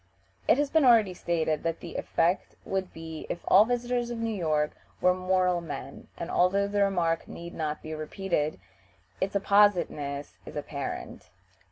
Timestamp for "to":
4.09-4.15